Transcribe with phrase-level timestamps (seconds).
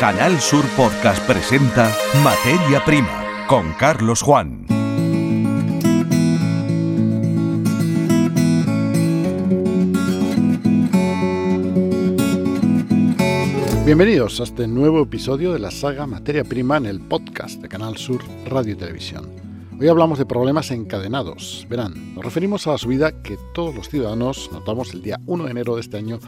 [0.00, 1.94] Canal Sur Podcast presenta
[2.24, 4.64] Materia Prima con Carlos Juan.
[13.84, 17.98] Bienvenidos a este nuevo episodio de la saga Materia Prima en el podcast de Canal
[17.98, 19.28] Sur Radio y Televisión.
[19.78, 21.66] Hoy hablamos de problemas encadenados.
[21.68, 25.50] Verán, nos referimos a la subida que todos los ciudadanos notamos el día 1 de
[25.50, 26.20] enero de este año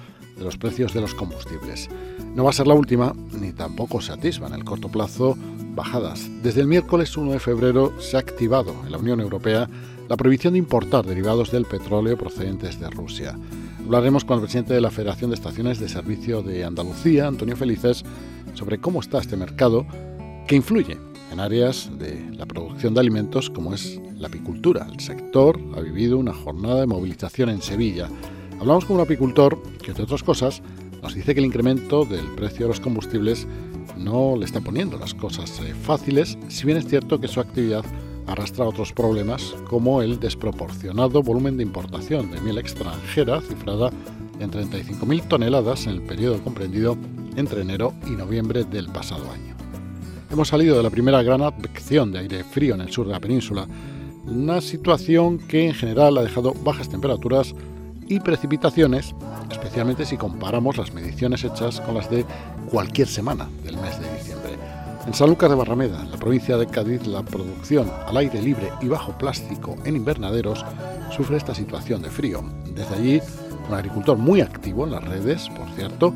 [0.42, 1.88] de los precios de los combustibles.
[2.34, 5.36] No va a ser la última, ni tampoco se atisban en el corto plazo
[5.74, 6.28] bajadas.
[6.42, 9.68] Desde el miércoles 1 de febrero se ha activado en la Unión Europea
[10.08, 13.38] la prohibición de importar derivados del petróleo procedentes de Rusia.
[13.84, 18.04] Hablaremos con el presidente de la Federación de Estaciones de Servicio de Andalucía, Antonio Felices,
[18.54, 19.86] sobre cómo está este mercado
[20.46, 20.98] que influye
[21.30, 24.86] en áreas de la producción de alimentos como es la apicultura.
[24.92, 28.08] El sector ha vivido una jornada de movilización en Sevilla.
[28.62, 30.62] Hablamos con un apicultor que, entre otras cosas,
[31.02, 33.44] nos dice que el incremento del precio de los combustibles
[33.96, 37.84] no le está poniendo las cosas eh, fáciles, si bien es cierto que su actividad
[38.28, 43.90] arrastra otros problemas como el desproporcionado volumen de importación de miel extranjera, cifrada
[44.38, 46.96] en 35.000 toneladas en el periodo comprendido
[47.34, 49.56] entre enero y noviembre del pasado año.
[50.30, 53.18] Hemos salido de la primera gran advección de aire frío en el sur de la
[53.18, 53.66] península,
[54.24, 57.56] una situación que en general ha dejado bajas temperaturas
[58.12, 59.14] y precipitaciones,
[59.50, 62.26] especialmente si comparamos las mediciones hechas con las de
[62.70, 64.52] cualquier semana del mes de diciembre.
[65.06, 68.88] En Sanlúcar de Barrameda, en la provincia de Cádiz, la producción al aire libre y
[68.88, 70.62] bajo plástico en invernaderos
[71.10, 72.44] sufre esta situación de frío.
[72.74, 73.20] Desde allí,
[73.66, 76.14] un agricultor muy activo en las redes, por cierto,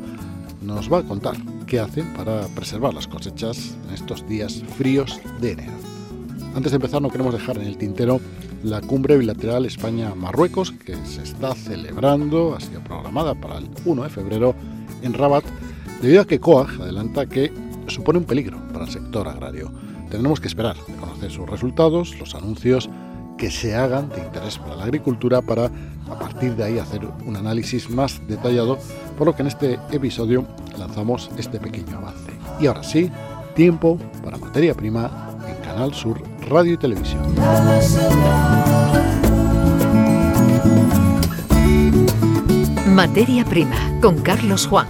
[0.61, 5.53] nos va a contar qué hacen para preservar las cosechas en estos días fríos de
[5.53, 5.73] enero.
[6.55, 8.21] Antes de empezar, no queremos dejar en el tintero
[8.63, 14.09] la cumbre bilateral España-Marruecos, que se está celebrando, ha sido programada para el 1 de
[14.09, 14.55] febrero
[15.01, 15.43] en Rabat,
[16.01, 17.51] debido a que COAG adelanta que
[17.87, 19.71] supone un peligro para el sector agrario.
[20.09, 22.89] Tendremos que esperar a conocer sus resultados, los anuncios
[23.37, 25.65] que se hagan de interés para la agricultura para
[26.09, 28.79] a partir de ahí hacer un análisis más detallado,
[29.17, 30.45] por lo que en este episodio
[30.77, 32.31] lanzamos este pequeño avance.
[32.59, 33.11] Y ahora sí,
[33.55, 37.21] tiempo para materia prima en Canal Sur Radio y Televisión.
[42.87, 44.87] Materia prima con Carlos Juan.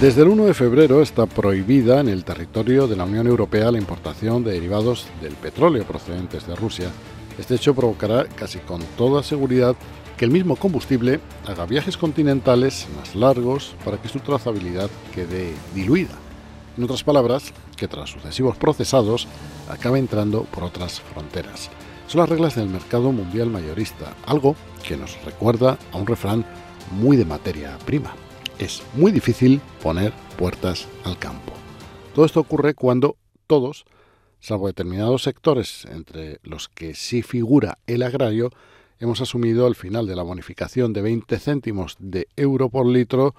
[0.00, 3.78] Desde el 1 de febrero está prohibida en el territorio de la Unión Europea la
[3.78, 6.90] importación de derivados del petróleo procedentes de Rusia.
[7.38, 9.76] Este hecho provocará casi con toda seguridad
[10.18, 16.14] que el mismo combustible haga viajes continentales más largos para que su trazabilidad quede diluida.
[16.76, 19.26] En otras palabras, que tras sucesivos procesados
[19.70, 21.70] acabe entrando por otras fronteras.
[22.08, 24.54] Son las reglas del mercado mundial mayorista, algo
[24.86, 26.44] que nos recuerda a un refrán
[26.90, 28.12] muy de materia prima
[28.58, 31.52] es muy difícil poner puertas al campo.
[32.14, 33.84] Todo esto ocurre cuando todos,
[34.40, 38.50] salvo determinados sectores entre los que sí figura el agrario,
[39.00, 43.34] hemos asumido al final de la bonificación de 20 céntimos de euro por litro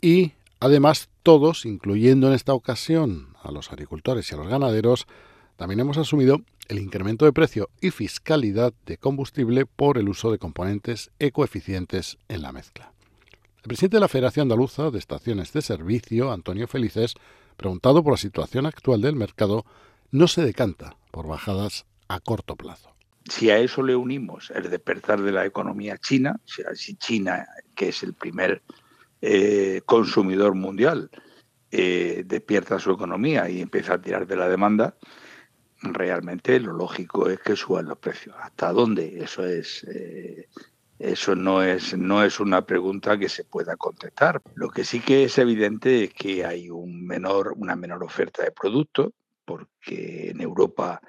[0.00, 5.06] y además todos, incluyendo en esta ocasión a los agricultores y a los ganaderos,
[5.56, 10.38] también hemos asumido el incremento de precio y fiscalidad de combustible por el uso de
[10.38, 12.92] componentes ecoeficientes en la mezcla.
[13.62, 17.14] El presidente de la Federación Andaluza de Estaciones de Servicio, Antonio Felices,
[17.56, 19.64] preguntado por la situación actual del mercado,
[20.10, 22.95] no se decanta por bajadas a corto plazo.
[23.28, 28.02] Si a eso le unimos el despertar de la economía china, si China, que es
[28.02, 28.62] el primer
[29.20, 31.10] eh, consumidor mundial,
[31.70, 34.96] eh, despierta su economía y empieza a tirar de la demanda,
[35.82, 38.36] realmente lo lógico es que suban los precios.
[38.40, 39.22] ¿Hasta dónde?
[39.22, 40.48] Eso es eh,
[40.98, 44.40] eso no es, no es una pregunta que se pueda contestar.
[44.54, 49.10] Lo que sí que es evidente es que hay una menor oferta de productos,
[49.44, 51.00] porque en Europa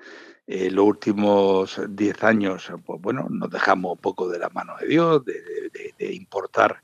[0.48, 4.88] eh, los últimos 10 años, pues bueno, nos dejamos un poco de la mano de
[4.88, 6.82] Dios, de, importar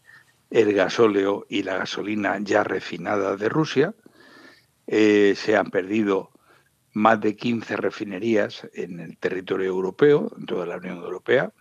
[0.50, 3.94] el gasóleo y la gasolina ya refinada de Rusia.
[4.86, 6.32] Eh, se han perdido
[6.92, 11.52] más de 15 refinerías en el territorio europeo, en toda la Unión Europea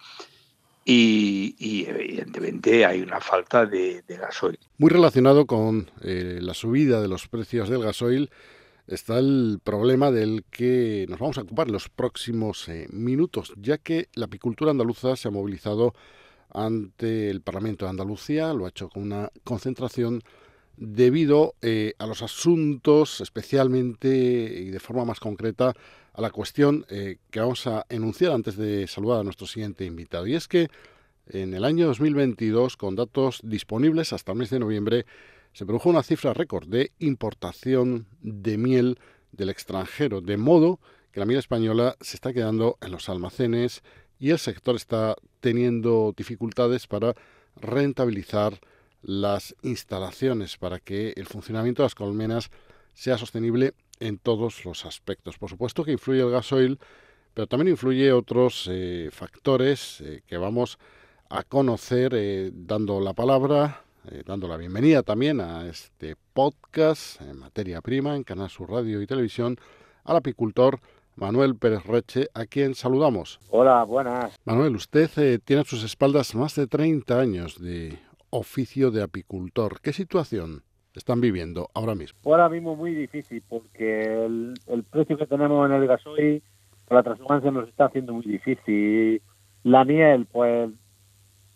[0.84, 4.58] y, evidentemente hay una falta de, gasoil.
[4.78, 8.30] Muy relacionado con eh, la subida de los precios del gasoil
[8.86, 13.78] está el problema del que nos vamos a ocupar en los próximos eh, minutos, ya
[13.78, 15.94] que la apicultura andaluza se ha movilizado
[16.50, 20.22] ante el Parlamento de Andalucía, lo ha hecho con una concentración
[20.76, 25.74] debido eh, a los asuntos, especialmente y de forma más concreta,
[26.12, 30.26] a la cuestión eh, que vamos a enunciar antes de saludar a nuestro siguiente invitado.
[30.26, 30.68] Y es que
[31.26, 35.06] en el año 2022, con datos disponibles hasta el mes de noviembre,
[35.52, 38.98] se produjo una cifra récord de importación de miel
[39.32, 43.82] del extranjero, de modo que la miel española se está quedando en los almacenes
[44.18, 47.14] y el sector está teniendo dificultades para
[47.56, 48.60] rentabilizar
[49.02, 52.50] las instalaciones para que el funcionamiento de las colmenas
[52.94, 55.38] sea sostenible en todos los aspectos.
[55.38, 56.78] Por supuesto que influye el gasoil,
[57.34, 60.78] pero también influye otros eh, factores eh, que vamos
[61.28, 63.81] a conocer eh, dando la palabra,
[64.26, 69.06] dando la bienvenida también a este podcast en materia prima en Canal Sur Radio y
[69.06, 69.56] Televisión
[70.04, 70.80] al apicultor
[71.14, 73.38] Manuel Pérez Reche, a quien saludamos.
[73.50, 74.38] Hola, buenas.
[74.44, 77.98] Manuel, usted tiene a sus espaldas más de 30 años de
[78.30, 79.80] oficio de apicultor.
[79.80, 80.62] ¿Qué situación
[80.94, 82.18] están viviendo ahora mismo?
[82.24, 86.42] Ahora mismo muy difícil porque el, precio que tenemos en el gasoil
[86.90, 89.22] la transhumancia nos está haciendo muy difícil.
[89.62, 90.70] La miel, pues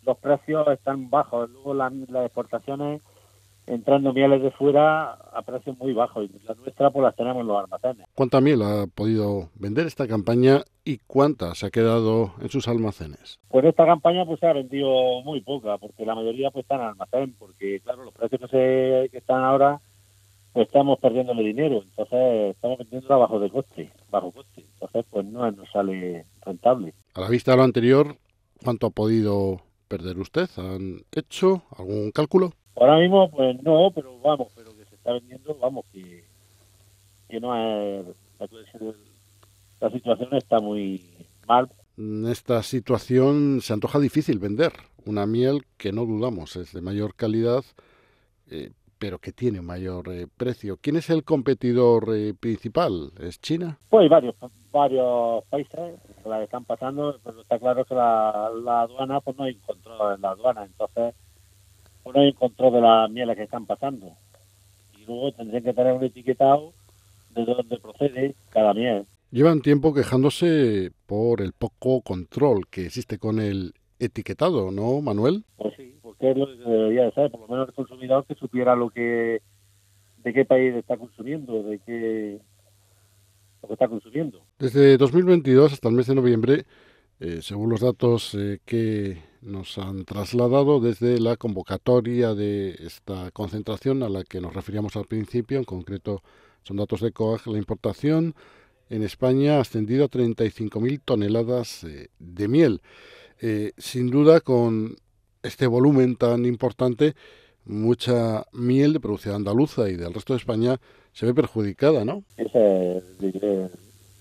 [0.06, 1.50] los precios están bajos.
[1.50, 3.02] Luego las exportaciones
[3.66, 7.48] entrando mieles de fuera a precios muy bajos y la nuestra pues las tenemos en
[7.48, 8.06] los almacenes.
[8.14, 13.40] ¿Cuánta miel ha podido vender esta campaña y cuánta se ha quedado en sus almacenes?
[13.48, 16.86] Pues esta campaña pues se ha vendido muy poca porque la mayoría pues están en
[16.86, 19.80] almacén porque claro los precios que, se, que están ahora
[20.52, 25.26] pues estamos perdiéndole dinero entonces estamos vendiendo a bajo de coste bajo coste entonces pues
[25.26, 26.94] no nos sale rentable.
[27.14, 28.16] A la vista de lo anterior
[28.62, 30.48] ¿cuánto ha podido perder usted?
[30.56, 32.52] ¿Han hecho algún cálculo?
[32.76, 36.24] Ahora mismo, pues no, pero vamos, pero que se está vendiendo, vamos, que,
[37.28, 38.06] que no es.
[39.80, 41.02] La situación está muy
[41.46, 41.70] mal.
[41.96, 44.72] En esta situación se antoja difícil vender
[45.06, 47.64] una miel que no dudamos es de mayor calidad,
[48.50, 50.78] eh, pero que tiene mayor eh, precio.
[50.80, 53.12] ¿Quién es el competidor eh, principal?
[53.20, 53.78] ¿Es China?
[53.90, 54.34] Pues hay varios,
[54.72, 59.44] varios países que la están pasando, pero está claro que la, la aduana pues no
[59.44, 61.14] hay control en la aduana, entonces
[62.04, 64.12] no hay control de las mieles que están pasando.
[64.98, 66.72] Y luego tendrían que tener un etiquetado
[67.30, 69.06] de dónde procede cada miel.
[69.30, 75.44] Llevan tiempo quejándose por el poco control que existe con el etiquetado, ¿no, Manuel?
[75.56, 75.85] Pues sí,
[76.34, 79.40] debería de ser, por lo menos el consumidor que supiera de
[80.24, 81.62] qué país está consumiendo.
[84.58, 86.64] Desde 2022 hasta el mes de noviembre,
[87.18, 94.02] eh, según los datos eh, que nos han trasladado desde la convocatoria de esta concentración
[94.02, 96.22] a la que nos referíamos al principio, en concreto
[96.62, 98.34] son datos de COAG, la importación
[98.88, 102.80] en España ha ascendido a 35.000 toneladas eh, de miel.
[103.76, 104.96] Sin duda, con
[105.46, 107.14] este volumen tan importante,
[107.64, 110.76] mucha miel de producción andaluza y del resto de España
[111.12, 112.22] se ve perjudicada, ¿no?
[112.36, 113.32] Ese es el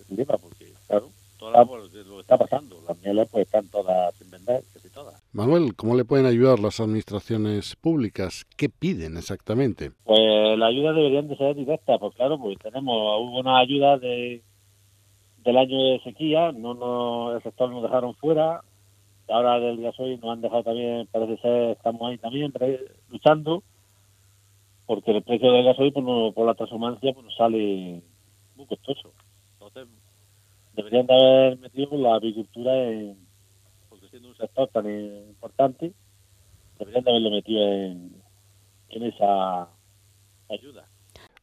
[0.08, 4.64] dilema, porque, claro, todo lo que está pasando, las mieles pues están todas sin vender,
[5.34, 8.46] Manuel, ¿cómo le pueden ayudar las administraciones públicas?
[8.56, 9.92] ¿Qué piden exactamente?
[10.06, 14.42] Pues la ayuda deberían de ser directas, pues claro, pues tenemos, hubo una ayuda de,
[15.44, 18.62] del año de sequía, no, no el sector nos dejaron fuera,
[19.28, 22.54] ahora del gasoil nos han dejado también, parece ser, estamos ahí también
[23.10, 23.64] luchando,
[24.86, 28.02] porque el precio del gasoil pues por la transhumancia pues nos sale
[28.56, 29.14] muy costoso.
[29.54, 29.88] Entonces,
[30.74, 33.26] deberían de haber metido la agricultura en
[34.16, 34.86] siendo un sector tan
[35.28, 35.94] importante,
[36.80, 38.24] deberían de haberlo metido en,
[38.90, 39.68] esa
[40.50, 40.88] ayuda.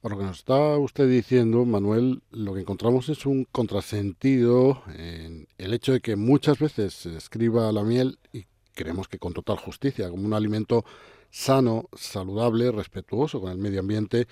[0.02, 5.46] Por lo que nos está usted diciendo, Manuel, lo que encontramos es un contrasentido en
[5.58, 9.58] el hecho de que muchas veces se describa la miel, y creemos que con total
[9.58, 10.84] justicia, como un alimento
[11.30, 14.26] sano, saludable, respetuoso con el medio ambiente,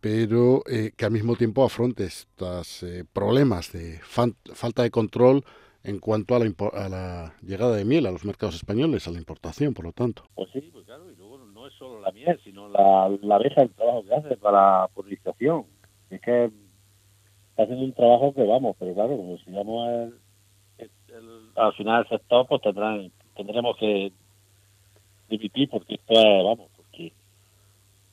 [0.00, 5.44] pero eh, que al mismo tiempo afronte estos eh, problemas de falta de control
[5.82, 9.18] en cuanto a la, a la, llegada de miel a los mercados españoles, a la
[9.18, 10.26] importación, por lo tanto.
[10.34, 10.86] Pues sí, pues
[11.64, 14.88] no es solo la miel, sino la, la abeja, el trabajo que hace para la
[14.92, 15.64] polinización.
[16.10, 20.12] Es que está haciendo un trabajo que vamos, pero claro, como si vamos
[21.56, 24.12] al final del sector, pues tendrán, tendremos que
[25.30, 27.12] dimitir porque esto es, vamos, porque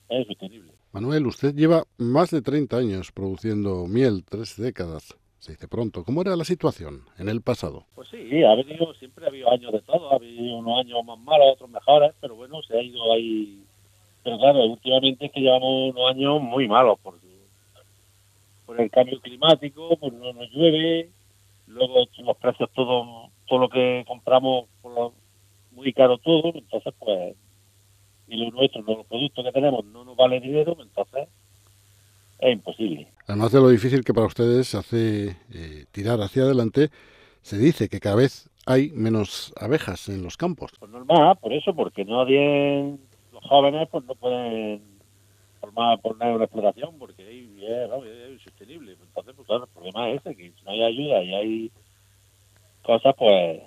[0.10, 0.72] es sostenible.
[0.94, 6.04] Manuel, usted lleva más de 30 años produciendo miel, tres décadas se dice pronto.
[6.04, 7.86] ¿Cómo era la situación en el pasado?
[7.96, 11.18] Pues sí, ha venido, siempre ha habido años de todo, ha habido unos años más
[11.18, 13.64] malos, otros mejores, pero bueno, se ha ido ahí.
[14.24, 17.20] Pero claro, últimamente es que llevamos unos años muy malos por,
[18.78, 21.10] el cambio climático, pues no nos llueve,
[21.68, 25.12] luego los precios, todo, todo lo que compramos, por
[25.72, 27.36] muy caro todo, entonces pues,
[28.28, 31.28] y lo nuestro, los productos que tenemos no nos vale dinero, entonces
[32.42, 33.08] es imposible.
[33.28, 36.90] Además de lo difícil que para ustedes hace eh, tirar hacia adelante,
[37.42, 40.72] se dice que cada vez hay menos abejas en los campos.
[40.80, 42.98] Pues normal, por eso, porque nadie,
[43.32, 44.82] los jóvenes, pues no pueden
[45.60, 48.98] formar poner una explotación, porque es, insostenible.
[49.02, 51.72] Entonces, pues claro, el problema es ese, que si no hay ayuda y hay
[52.84, 53.62] cosas, pues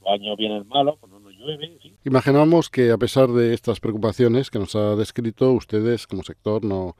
[0.00, 1.96] los años vienen malos, pues no nos llueve, fin.
[2.04, 6.96] Imaginamos que a pesar de estas preocupaciones que nos ha descrito, ustedes como sector no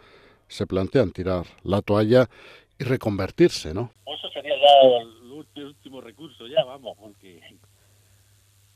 [0.55, 2.29] se plantean tirar la toalla
[2.79, 3.91] y reconvertirse, ¿no?
[4.07, 7.41] Eso sería ya el último recurso, ya vamos, porque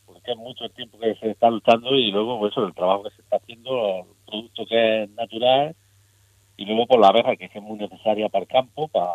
[0.05, 3.11] porque es mucho tiempo que se está luchando y luego pues, eso, el trabajo que
[3.11, 5.77] se está haciendo, el producto que es natural
[6.57, 9.13] y luego por la abeja que es muy necesaria para el campo, para,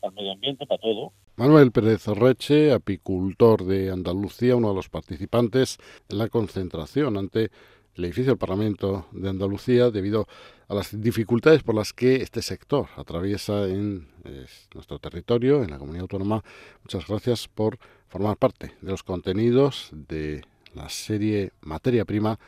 [0.00, 1.12] para el medio ambiente, para todo.
[1.36, 5.78] Manuel Pérez Reche, apicultor de Andalucía, uno de los participantes
[6.10, 7.50] en la concentración ante
[7.96, 10.26] el edificio del Parlamento de Andalucía debido
[10.68, 15.78] a las dificultades por las que este sector atraviesa en eh, nuestro territorio, en la
[15.78, 16.42] comunidad autónoma.
[16.82, 20.42] Muchas gracias por formar parte de los contenidos de
[20.74, 22.38] la serie Materia Prima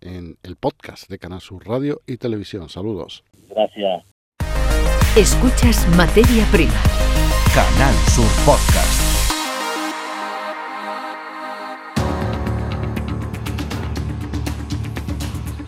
[0.00, 2.68] en el podcast de Canal Sur Radio y Televisión.
[2.68, 3.24] Saludos.
[3.48, 4.04] Gracias.
[5.16, 6.82] Escuchas Materia Prima.
[7.54, 9.09] Canal Sur Podcast.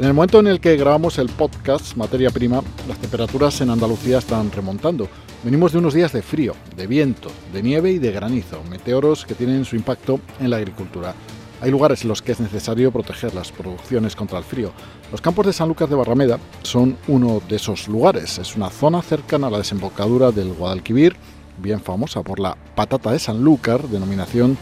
[0.02, 4.18] En el momento en el que grabamos el podcast Materia Prima, las temperaturas en Andalucía
[4.18, 5.08] están remontando.
[5.44, 9.36] Venimos de unos días de frío, de viento, de nieve y de granizo, meteoros que
[9.36, 11.14] tienen su impacto en la agricultura.
[11.60, 14.72] Hay lugares en los que es necesario proteger las producciones contra el frío.
[15.12, 18.38] Los campos de Sanlúcar de Barrameda son uno de esos lugares.
[18.38, 21.14] Es una zona cercana a la desembocadura del Guadalquivir,
[21.58, 24.58] bien famosa por la patata de Sanlúcar, denominación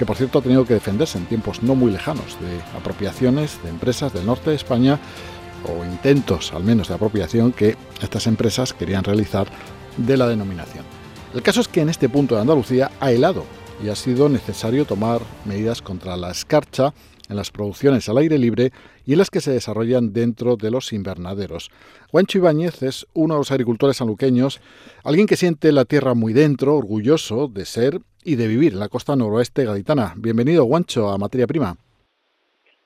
[0.00, 3.68] que por cierto ha tenido que defenderse en tiempos no muy lejanos de apropiaciones de
[3.68, 4.98] empresas del norte de España
[5.68, 9.46] o intentos al menos de apropiación que estas empresas querían realizar
[9.98, 10.86] de la denominación.
[11.34, 13.44] El caso es que en este punto de Andalucía ha helado
[13.84, 16.94] y ha sido necesario tomar medidas contra la escarcha
[17.28, 18.72] en las producciones al aire libre
[19.04, 21.70] y en las que se desarrollan dentro de los invernaderos.
[22.10, 24.62] Juancho Ibáñez es uno de los agricultores sanluqueños,
[25.04, 28.88] alguien que siente la tierra muy dentro, orgulloso de ser y de vivir en la
[28.88, 30.14] costa noroeste gaditana.
[30.16, 31.74] Bienvenido, Guancho, a Materia Prima.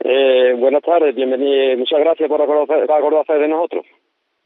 [0.05, 1.79] Eh, buenas tardes, bienvenido.
[1.79, 3.87] Muchas gracias por acordarse de nosotros.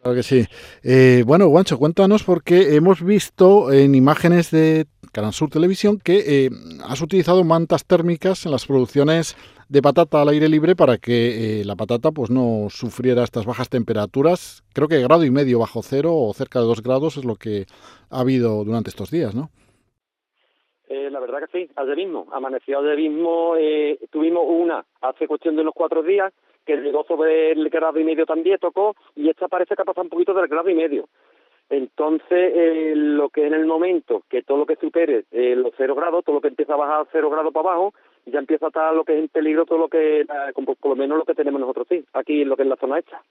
[0.01, 0.45] Claro que sí.
[0.85, 6.51] Eh, bueno, Guancho, cuéntanos porque hemos visto en imágenes de Canal Sur Televisión que eh,
[6.87, 9.37] has utilizado mantas térmicas en las producciones
[9.69, 13.69] de patata al aire libre para que eh, la patata pues no sufriera estas bajas
[13.69, 14.63] temperaturas.
[14.73, 17.67] Creo que grado y medio bajo cero o cerca de dos grados es lo que
[18.11, 19.51] ha habido durante estos días, ¿no?
[20.89, 25.55] Eh, la verdad que sí, ayer mismo, amaneció ayer mismo, eh, tuvimos una hace cuestión
[25.55, 26.33] de unos cuatro días
[26.65, 30.05] que llegó sobre el grado y medio también, tocó, y esta parece que ha pasado
[30.05, 31.09] un poquito del grado y medio.
[31.71, 35.95] Entonces, eh, lo que en el momento que todo lo que supere eh, los cero
[35.95, 37.93] grados, todo lo que empieza a bajar cero grados para abajo,
[38.25, 41.19] ya empieza a estar lo que es en peligro, todo lo que, por lo menos
[41.19, 43.23] lo que tenemos nosotros sí, aquí lo que es la zona esta.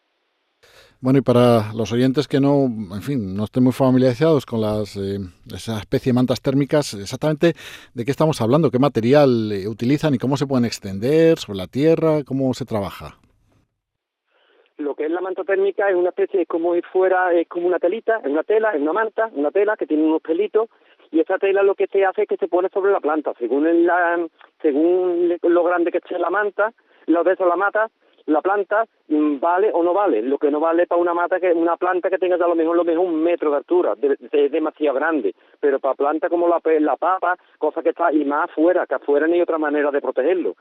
[1.00, 4.98] Bueno, y para los oyentes que no, en fin, no estén muy familiarizados con las,
[4.98, 5.20] eh,
[5.54, 7.54] esa especie de mantas térmicas, exactamente
[7.94, 11.68] de qué estamos hablando, qué material eh, utilizan y cómo se pueden extender sobre la
[11.68, 13.20] tierra, cómo se trabaja.
[14.78, 17.68] Lo que es la manta térmica es una especie, es como si fuera, es como
[17.68, 20.68] una telita, es una tela, es una manta, una tela que tiene unos pelitos
[21.12, 23.86] y esa tela lo que se hace es que se pone sobre la planta, según
[23.86, 24.28] la,
[24.64, 26.74] según lo grande que esté la manta,
[27.06, 27.92] lo de la mata,
[28.28, 30.22] la planta mm, vale o no vale.
[30.22, 32.76] Lo que no vale para una mata que una planta que tenga a lo mejor
[32.76, 33.96] lo mejor un metro de altura,
[34.32, 35.34] es demasiado grande.
[35.60, 39.28] Pero para planta como la, la papa, cosa que está y más afuera, que afuera
[39.28, 40.56] no hay otra manera de protegerlo.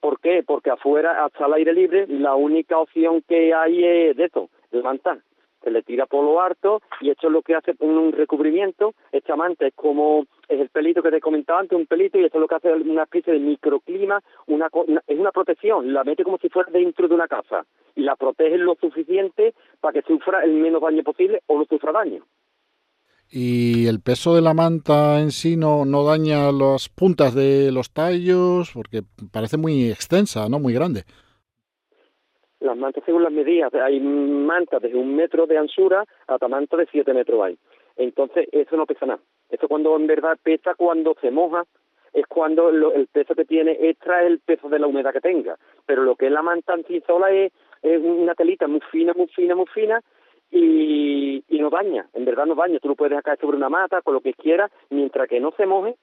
[0.00, 0.42] ¿Por qué?
[0.46, 5.18] Porque afuera, hasta el aire libre, la única opción que hay es de esto, levantar
[5.62, 8.94] se le tira por lo harto y esto es lo que hace un recubrimiento.
[9.12, 12.38] Esta manta es como es el pelito que te comentaba antes, un pelito, y esto
[12.38, 14.68] es lo que hace una especie de microclima, una,
[15.06, 17.64] es una protección, la mete como si fuera dentro de una casa
[17.94, 21.92] y la protege lo suficiente para que sufra el menos daño posible o no sufra
[21.92, 22.24] daño.
[23.32, 27.92] ¿Y el peso de la manta en sí no, no daña las puntas de los
[27.92, 28.72] tallos?
[28.74, 30.58] Porque parece muy extensa, ¿no?
[30.58, 31.04] Muy grande.
[32.60, 36.88] Las mantas según las medidas, hay mantas desde un metro de anchura hasta mantas de
[36.92, 37.58] siete metros hay.
[37.96, 39.20] Entonces eso no pesa nada.
[39.48, 41.64] Eso cuando en verdad pesa cuando se moja,
[42.12, 45.56] es cuando el peso que tiene extra es el peso de la humedad que tenga.
[45.86, 47.52] Pero lo que es la manta en sí sola es,
[47.82, 50.00] una telita muy fina, muy fina, muy fina,
[50.50, 52.78] y, y no daña, en verdad no daña.
[52.80, 55.66] Tú lo puedes acá sobre una mata, con lo que quieras, mientras que no se
[55.66, 55.96] moje,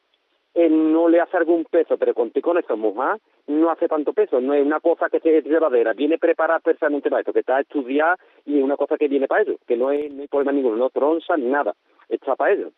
[0.58, 4.42] eh, no le hace algún peso, pero con con eso más no hace tanto peso,
[4.42, 8.18] no es una cosa que se llevadera, viene preparada personalmente para esto, que está estudiada
[8.44, 10.76] y es una cosa que viene para ello, que no, es, no hay problema ninguno,
[10.76, 11.76] no tronza ni nada,
[12.10, 12.72] está para ello.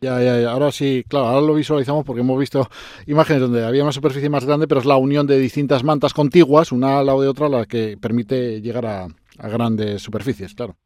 [0.00, 2.68] Ya, ya, ya, ahora sí, claro, ahora lo visualizamos porque hemos visto
[3.08, 6.70] imágenes donde había una superficie más grande, pero es la unión de distintas mantas contiguas,
[6.70, 9.08] una al lado de otra, la que permite llegar a
[9.48, 10.76] grandes superficies, claro.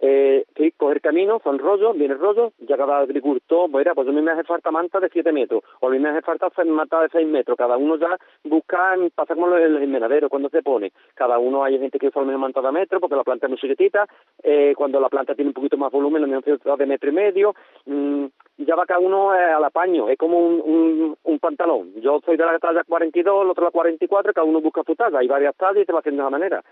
[0.00, 4.22] Eh, sí, coger camino, son rollos, viene rollo, ya cada agricultor, mira, pues a mí
[4.22, 7.08] me hace falta manta de 7 metros, o a mí me hace falta manta de
[7.08, 11.64] 6 metros, cada uno ya busca pasar como el invernadero cuando se pone, cada uno
[11.64, 14.06] hay gente que usa la manta de metro porque la planta es muy chiquitita,
[14.44, 17.54] eh, cuando la planta tiene un poquito más volumen, la necesita de metro y medio,
[17.86, 18.26] mmm,
[18.58, 22.36] ya va cada uno eh, al apaño, es como un, un, un, pantalón, yo soy
[22.36, 25.56] de la talla 42, el otro la 44, cada uno busca su talla, hay varias
[25.56, 26.64] tallas y se va haciendo de esa manera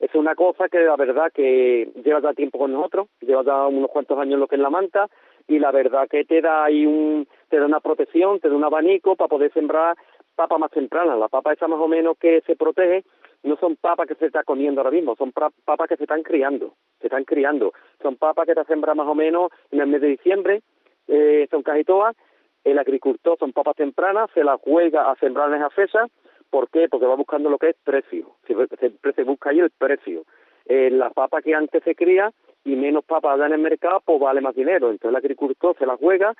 [0.00, 3.90] es una cosa que la verdad que lleva ya tiempo con nosotros, lleva ya unos
[3.90, 5.08] cuantos años lo que es la manta
[5.48, 8.64] y la verdad que te da ahí un, te da una protección, te da un
[8.64, 9.96] abanico para poder sembrar
[10.36, 11.16] papa más temprana.
[11.16, 13.04] La papa esa más o menos que se protege
[13.42, 16.74] no son papas que se está comiendo ahora mismo, son papas que se están criando,
[17.00, 17.72] se están criando.
[18.02, 20.62] Son papas que te sembran más o menos en el mes de diciembre,
[21.08, 22.14] eh, son casi todas.
[22.62, 26.06] El agricultor son papas tempranas, se las juega a sembrar en esa fecha
[26.50, 26.88] ¿Por qué?
[26.88, 28.36] Porque va buscando lo que es precio.
[28.46, 30.24] Siempre se busca ahí el precio.
[30.66, 32.30] Eh, la papa que antes se cría
[32.64, 34.90] y menos papa da en el mercado, pues vale más dinero.
[34.90, 36.34] Entonces el agricultor se la juega,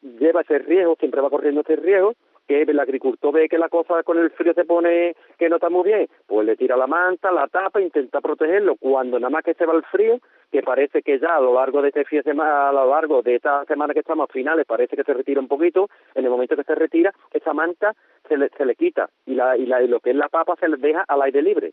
[0.00, 2.14] lleva ese riesgo, siempre va corriendo ese riesgo
[2.46, 5.70] que el agricultor ve que la cosa con el frío se pone que no está
[5.70, 8.76] muy bien, pues le tira la manta, la tapa, intenta protegerlo.
[8.76, 10.18] Cuando nada más que se va el frío,
[10.54, 13.64] que parece que ya a lo largo de este fin a lo largo de esta
[13.64, 16.62] semana que estamos a finales, parece que se retira un poquito, en el momento que
[16.62, 17.92] se retira, esa manta
[18.28, 20.54] se le, se le quita y, la, y, la, y lo que es la papa
[20.60, 21.72] se le deja al aire libre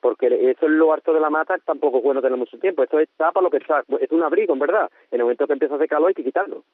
[0.00, 2.84] porque eso es lo harto de la mata, tampoco es bueno tener mucho tiempo.
[2.84, 4.88] Esto es tapa lo que está, es un abrigo, en verdad.
[5.10, 6.64] En el momento que empieza a hacer calor hay que quitarlo.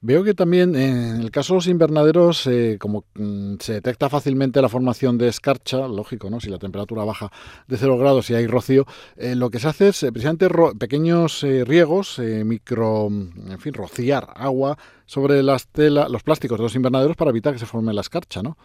[0.00, 4.62] Veo que también en el caso de los invernaderos, eh, como mm, se detecta fácilmente
[4.62, 6.38] la formación de escarcha, lógico, ¿no?
[6.38, 7.30] Si la temperatura baja
[7.66, 8.84] de 0 grados y hay rocío,
[9.16, 10.48] eh, lo que se hace es eh, precisamente
[10.78, 16.76] pequeños riegos, micro, mm, en fin, rociar agua sobre las telas, los plásticos de los
[16.76, 18.56] invernaderos para evitar que se forme la escarcha, ¿no?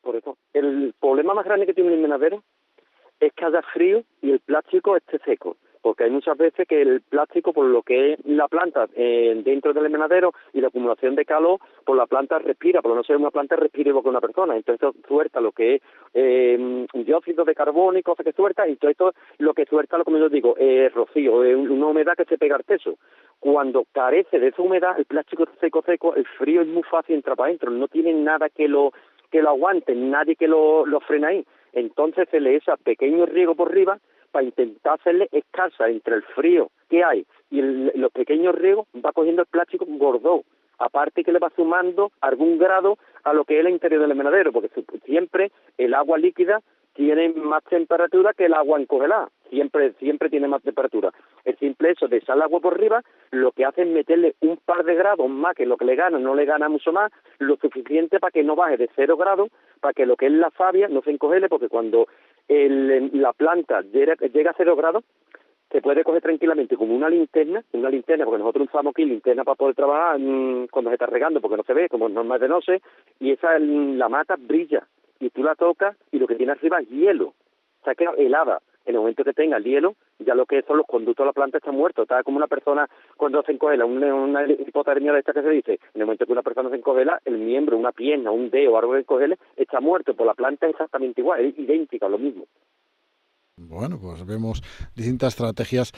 [0.00, 2.42] Por eso, el problema más grande que tiene un invernadero
[3.20, 5.56] es que haya frío y el plástico esté seco
[5.86, 9.72] porque hay muchas veces que el plástico, por lo que es la planta eh, dentro
[9.72, 13.30] del envenenadero y la acumulación de calor, por la planta respira, por no ser una
[13.30, 17.96] planta respira igual que una persona, entonces suelta lo que es eh, dióxido de carbono
[17.96, 20.92] y cosas que suelta, y todo esto lo que suelta, lo que yo digo, es
[20.92, 22.96] rocío, es una humedad que se pega al techo.
[23.38, 27.36] Cuando carece de esa humedad, el plástico seco, seco, el frío es muy fácil entrar
[27.36, 28.92] para adentro, no tiene nada que lo
[29.30, 31.46] que lo aguante, nadie que lo, lo frena ahí.
[31.72, 34.00] Entonces se le echa pequeño riego por arriba
[34.36, 39.40] para intentar hacerle escasa entre el frío que hay y los pequeños riegos, va cogiendo
[39.40, 40.42] el plástico gordo.
[40.78, 44.52] Aparte que le va sumando algún grado a lo que es el interior del envenenadero,
[44.52, 44.68] porque
[45.06, 46.60] siempre el agua líquida
[46.92, 51.12] tiene más temperatura que el agua encongelada, siempre siempre tiene más temperatura.
[51.46, 54.58] El simple hecho de echar el agua por arriba, lo que hace es meterle un
[54.58, 57.56] par de grados más que lo que le gana, no le gana mucho más, lo
[57.56, 59.48] suficiente para que no baje de cero grados,
[59.80, 62.06] para que lo que es la savia no se encogele, porque cuando
[62.48, 65.04] el, la planta llega, a cero grados,
[65.70, 69.56] se puede coger tranquilamente como una linterna, una linterna, porque nosotros usamos aquí linterna para
[69.56, 72.80] poder trabajar mm, cuando se está regando, porque no se ve, como normal de
[73.20, 74.86] y esa la mata brilla,
[75.18, 78.60] y tú la tocas y lo que tiene arriba es hielo, o sea, queda helada.
[78.86, 81.32] En el momento que tenga el hielo, ya lo que son los conductos de la
[81.32, 82.02] planta está muerto.
[82.02, 85.72] Está como una persona cuando se encogela, una, una hipotermia de esta que se dice.
[85.94, 88.92] En el momento que una persona se encogela, el miembro, una pierna, un dedo, algo
[88.92, 90.12] que encogele, está muerto.
[90.12, 92.46] Por pues la planta es exactamente igual, es idéntica, lo mismo.
[93.58, 94.62] Bueno, pues vemos
[94.94, 95.90] distintas estrategias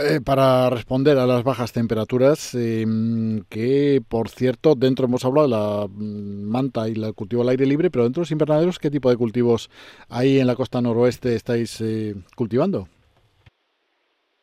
[0.00, 5.54] eh, para responder a las bajas temperaturas, em, que por cierto, dentro hemos hablado de
[5.56, 8.90] la mm, manta y el cultivo al aire libre, pero dentro de los invernaderos, ¿qué
[8.90, 9.70] tipo de cultivos
[10.08, 12.86] ahí en la costa noroeste estáis eh, cultivando?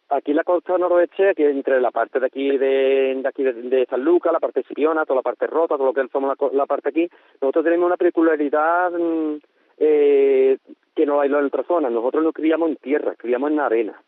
[0.09, 4.03] Aquí en la costa noroeste, aquí entre la parte de aquí de, aquí de, San
[4.03, 6.65] Lucas, la parte de Sipiona, toda la parte rota, todo lo que somos la, la
[6.65, 7.07] parte aquí,
[7.39, 9.37] nosotros tenemos una particularidad mm,
[9.77, 10.57] eh,
[11.01, 11.89] que no hay en otra zona.
[11.89, 13.99] Nosotros no criamos en tierra, criamos en arena.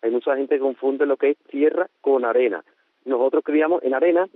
[0.00, 2.64] Hay mucha gente que confunde lo que es tierra con arena.
[3.04, 4.26] Nosotros criamos en arena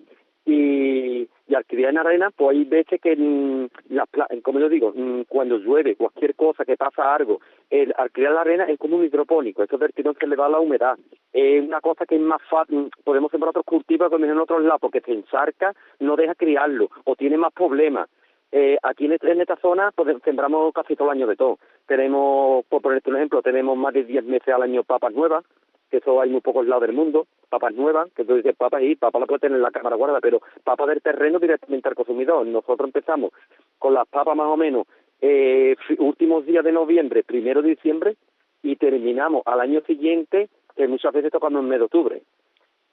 [0.45, 4.07] y, al criar en arena, pues hay veces que, mm, la,
[4.43, 8.43] como yo digo, mm, cuando llueve, cualquier cosa, que pasa algo, el, al criar la
[8.43, 10.99] arena es como un hidropónico, eso es que no se le va la humedad.
[11.33, 14.63] Es una cosa que es más fácil, mm, podemos sembrar otros cultivos que en otros
[14.63, 18.11] lados, porque se encharca, no deja criarlo, o tiene más problemas.
[18.53, 21.59] Eh, aquí en, esta zona pues, sembramos casi todo el año de todo.
[21.87, 25.45] Tenemos, por ponerte un ejemplo, tenemos más de 10 meses al año papas nuevas,
[25.91, 28.97] que eso hay muy pocos lados del mundo, papas nuevas, que tú dices papas y
[28.97, 32.47] papas la puede tener en la cámara guarda, pero papas del terreno directamente al consumidor.
[32.47, 33.33] Nosotros empezamos
[33.79, 34.87] con las papas más o menos
[35.21, 38.17] eh, últimos días de noviembre, primero de diciembre,
[38.63, 42.23] y terminamos al año siguiente, que muchas veces tocamos en mes de octubre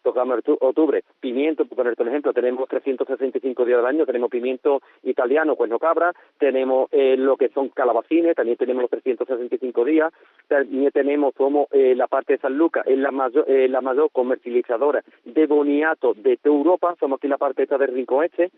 [0.04, 5.56] tocamos octubre, pimiento, por ponerte un ejemplo, tenemos 365 días del año, tenemos pimiento italiano,
[5.56, 10.14] cuerno cabra, tenemos eh, lo que son calabacines, también tenemos los 365 días,
[10.48, 14.10] también tenemos como eh, la parte de San Lucas, es la mayor, eh, la mayor
[14.12, 18.52] comercializadora de boniato de Europa, somos aquí la parte esta del Rincón Este,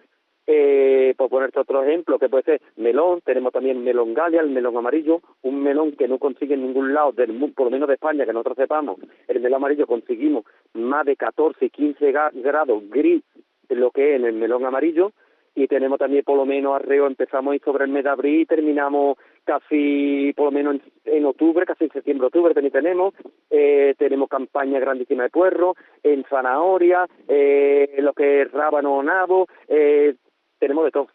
[0.48, 4.78] eh, por ponerte otro ejemplo, que puede ser melón, tenemos también melón galia, el melón
[4.78, 8.26] amarillo, un melón que no consigue en ningún lado, del por lo menos de España,
[8.26, 13.24] que nosotros sepamos, el melón amarillo conseguimos más de 14, 15 grados gris,
[13.70, 15.12] lo que es en el melón amarillo,
[15.56, 19.18] y tenemos también por lo menos arreo, empezamos ahí sobre el mes de abril terminamos
[19.46, 23.14] casi por lo menos en, octubre, casi en septiembre, octubre también tenemos,
[23.50, 29.48] eh, tenemos campaña grandísima de puerro, en zanahoria, eh, lo que es rábano o nabo,
[29.70, 30.16] eh,
[30.60, 31.08] tenemos de todo,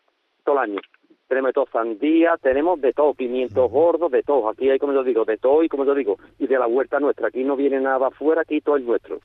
[0.44, 0.81] todo el año.
[1.29, 4.48] Tenemos de todo, sandía, tenemos de todo, pimientos gordos, de todo.
[4.48, 6.98] Aquí hay, como yo digo, de todo y como yo digo, y de la huerta
[6.98, 7.29] nuestra.
[7.29, 9.20] Aquí no viene nada afuera, aquí todo es nuestro.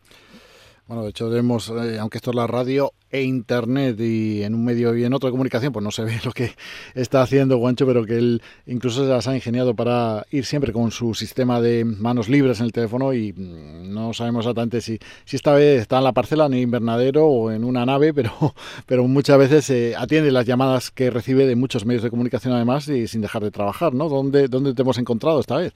[0.87, 4.63] Bueno, de hecho, vemos, eh, aunque esto es la radio e internet y en un
[4.63, 6.51] medio y en otro de comunicación, pues no se ve lo que
[6.93, 10.91] está haciendo Guancho, pero que él incluso se las ha ingeniado para ir siempre con
[10.91, 15.37] su sistema de manos libres en el teléfono y mm, no sabemos exactamente si, si
[15.37, 18.53] esta vez está en la parcela, en el invernadero o en una nave, pero,
[19.07, 23.07] muchas veces eh, atiende las llamadas que recibe de muchos medios de comunicación además y
[23.07, 24.07] sin dejar de trabajar, ¿no?
[24.07, 25.73] ¿Dónde, dónde te hemos encontrado esta vez?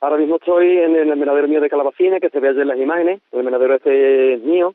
[0.00, 2.78] Ahora mismo estoy en el menadero mío de Calabacines, que se ve allí en las
[2.78, 4.74] imágenes, el menadero ese es mío,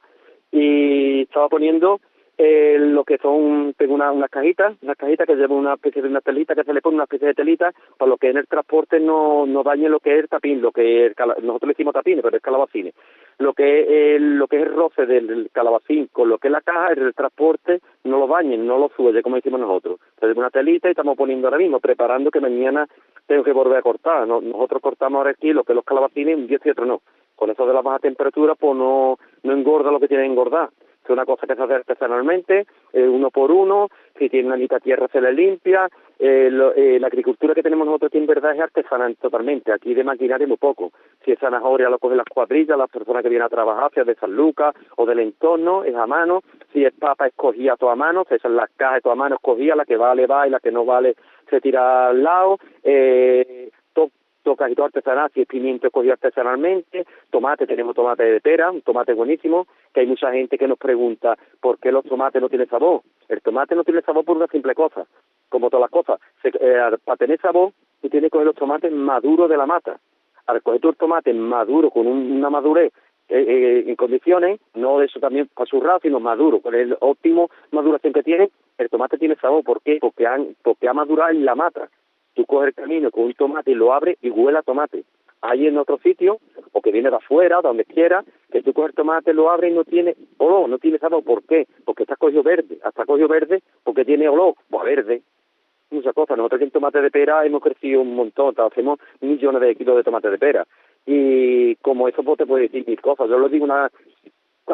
[0.51, 1.99] y estaba poniendo
[2.41, 6.07] eh, lo que son, tengo una, unas cajitas, unas cajitas que llevan una especie de
[6.07, 8.47] una telita, que se le pone una especie de telita, para lo que en el
[8.47, 11.93] transporte no, no dañe lo que es el tapín, lo que es nosotros le decimos
[11.93, 12.93] tapines, pero es calabacines.
[13.39, 16.51] Lo que es el, lo que es el roce del, calabacín con lo que es
[16.53, 19.99] la caja, el transporte, no lo dañen, no lo sube, como decimos nosotros.
[20.19, 22.85] Entonces una telita y estamos poniendo ahora mismo, preparando que mañana
[23.25, 24.27] tengo que volver a cortar.
[24.27, 27.01] Nosotros cortamos ahora aquí lo que los calabacines, un día y otro no.
[27.37, 30.69] Con eso de la baja temperatura, pues no, no engorda lo que tiene que engordar
[31.13, 34.79] es una cosa que se hace artesanalmente, eh, uno por uno, si tiene una mitad
[34.81, 38.59] tierra se le limpia, eh, eh, la agricultura que tenemos nosotros aquí en verdad es
[38.59, 40.91] artesanal totalmente, aquí de maquinaria muy poco,
[41.23, 44.15] si es zanahoria lo cogen las cuadrillas, las personas que vienen a trabajar, sea de
[44.15, 46.41] San Lucas o del entorno, es a mano,
[46.73, 49.97] si es papa escogida a mano, se son las cajas a mano escogida, la que
[49.97, 51.15] vale va y la que no vale
[51.49, 53.71] se tira al lado, eh,
[54.55, 59.13] casi todo artesanal, si es pimiento escogido artesanalmente, tomate, tenemos tomate de pera, un tomate
[59.13, 63.01] buenísimo, que hay mucha gente que nos pregunta por qué los tomates no tienen sabor.
[63.27, 65.05] El tomate no tiene sabor por una simple cosa,
[65.49, 66.19] como todas las cosas.
[66.43, 69.99] Eh, para tener sabor, tú tienes que coger los tomates maduros de la mata.
[70.47, 72.91] Al coger tu tomate maduro, con una madurez
[73.29, 78.23] eh, eh, en condiciones, no eso también su sino maduro, con el óptimo maduración que
[78.23, 79.63] tiene, el tomate tiene sabor.
[79.63, 79.99] ¿Por qué?
[80.01, 80.25] Porque,
[80.63, 81.89] porque ha madurado en la mata
[82.39, 85.03] tú coges el camino con un tomate y lo abres y huele a tomate.
[85.41, 86.39] Hay en otro sitio,
[86.71, 89.83] o que viene de afuera, donde quiera, que tú coges tomate, lo abres y no
[89.83, 91.21] tiene olor, no tiene sabor.
[91.21, 91.67] ¿Por qué?
[91.83, 92.79] Porque está cogido verde.
[92.81, 95.21] Hasta cogido verde porque tiene olor, pues verde.
[95.91, 96.37] Muchas cosas.
[96.37, 100.29] Nosotros en tomate de pera hemos crecido un montón, hacemos millones de kilos de tomate
[100.29, 100.65] de pera.
[101.05, 103.27] Y como eso pues te puedo decir mil cosas.
[103.27, 103.91] Yo lo digo una,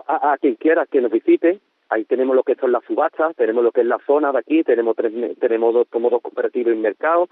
[0.08, 3.72] a, quien quiera que nos visite, Ahí tenemos lo que son las subastas, tenemos lo
[3.72, 7.30] que es la zona de aquí, tenemos tres, tenemos dos, como dos cooperativos en mercado,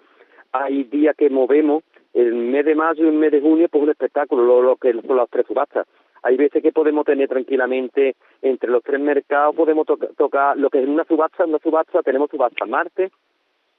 [0.52, 3.90] hay días que movemos el mes de mayo y el mes de junio pues un
[3.90, 5.88] espectáculo, lo, que son las tres subastas.
[6.22, 10.88] Hay veces que podemos tener tranquilamente entre los tres mercados, podemos tocar lo que es
[10.88, 13.12] una subasta, una subasta, tenemos subasta martes,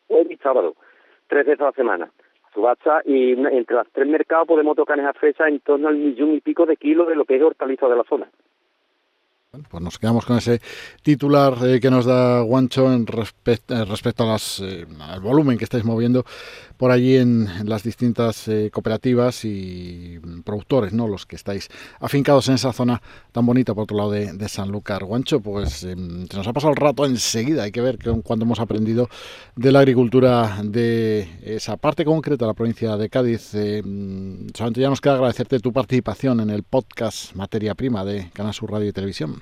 [0.09, 0.75] jueves y sábado,
[1.29, 2.11] tres veces a la semana.
[2.53, 6.35] Subasta y entre los tres mercados podemos tocar en esa fecha en torno al millón
[6.35, 8.29] y pico de kilos de lo que es hortaliza de la zona
[9.63, 10.61] pues nos quedamos con ese
[11.03, 16.25] titular eh, que nos da Guancho en eh, respecto eh, al volumen que estáis moviendo
[16.77, 21.07] por allí en, las distintas cooperativas y productores, ¿no?
[21.07, 21.69] Los que estáis
[22.01, 25.05] afincados en esa zona tan bonita por otro lado de, de Sanlúcar.
[25.05, 27.63] Guancho, pues se nos ha pasado el rato enseguida.
[27.63, 29.09] Hay que ver que, cuánto hemos aprendido
[29.55, 33.51] de la agricultura de esa parte concreta de la provincia de Cádiz.
[33.51, 38.73] solamente ya nos queda agradecerte tu participación en el podcast Materia Prima de Canal Sur
[38.73, 39.39] Radio y Televisión.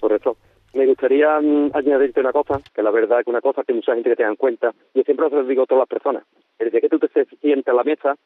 [0.00, 0.36] Por eso,
[0.74, 4.10] me gustaría mm, añadirte una cosa, que la verdad es una cosa que mucha gente
[4.10, 4.72] que tenga en cuenta.
[4.94, 6.24] Yo siempre os lo digo a todas las personas.
[6.58, 7.08] Día que tú te
[7.40, 8.16] sientas a la mesa,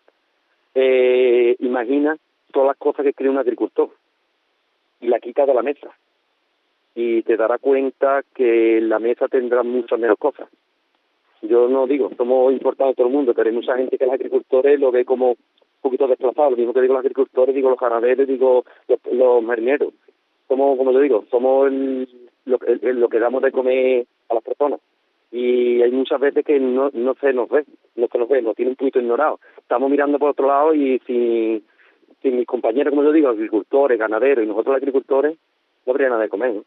[0.74, 2.16] eh, imagina
[2.52, 3.88] todas las cosas que cree un agricultor
[5.00, 5.90] y la quita de la mesa.
[6.94, 10.48] Y te dará cuenta que la mesa tendrá muchas menos cosas.
[11.42, 14.78] Yo no digo, somos importantes todo el mundo, pero hay mucha gente que los agricultores
[14.78, 15.36] lo ve como
[15.80, 19.92] poquito desplazados, lo mismo que digo los agricultores, digo los ganaderos, digo los, los marineros.
[20.48, 21.70] Somos, como yo digo, somos
[22.44, 24.80] lo, lo que damos de comer a las personas
[25.36, 27.64] y hay muchas veces que no, no se nos ve,
[27.96, 29.40] no se nos ve, nos tiene un poquito ignorado.
[29.58, 31.62] Estamos mirando por otro lado y sin,
[32.22, 35.36] sin mis compañeros, como yo digo, agricultores, ganaderos y nosotros los agricultores,
[35.84, 36.50] no habría nada de comer.
[36.52, 36.64] Eso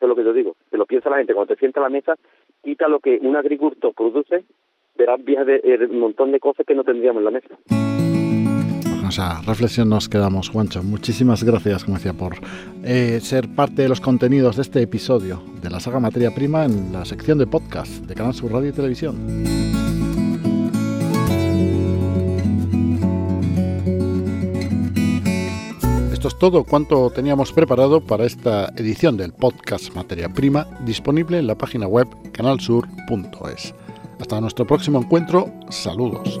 [0.00, 0.56] es lo que yo digo.
[0.70, 1.34] Se lo piensa la gente.
[1.34, 2.16] Cuando te sienta a la mesa,
[2.62, 4.44] quita lo que un agricultor produce,
[4.96, 7.85] verás de, eh, montón de cosas que no tendríamos en la mesa.
[9.10, 10.82] Sea, reflexión nos quedamos, Juancho.
[10.82, 12.36] Muchísimas gracias, como decía, por
[12.82, 16.92] eh, ser parte de los contenidos de este episodio de la saga Materia Prima en
[16.92, 19.16] la sección de podcast de Canal Sur Radio y Televisión.
[26.12, 31.46] Esto es todo cuanto teníamos preparado para esta edición del podcast Materia Prima, disponible en
[31.46, 33.74] la página web canalsur.es.
[34.20, 36.40] Hasta nuestro próximo encuentro, saludos.